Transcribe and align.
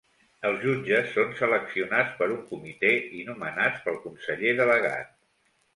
Els 0.49 0.61
jutges 0.67 1.11
són 1.17 1.35
seleccionats 1.41 2.17
per 2.23 2.31
un 2.37 2.41
comitè 2.55 2.93
i 3.21 3.29
nomenats 3.31 3.87
pel 3.87 4.05
conseller 4.09 4.61
delegat. 4.65 5.19